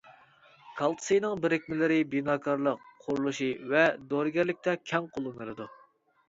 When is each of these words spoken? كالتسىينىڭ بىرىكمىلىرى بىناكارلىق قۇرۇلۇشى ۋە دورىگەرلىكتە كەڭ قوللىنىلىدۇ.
كالتسىينىڭ 0.77 1.35
بىرىكمىلىرى 1.43 1.97
بىناكارلىق 2.13 2.79
قۇرۇلۇشى 3.03 3.51
ۋە 3.75 3.85
دورىگەرلىكتە 4.15 4.75
كەڭ 4.93 5.13
قوللىنىلىدۇ. 5.15 5.71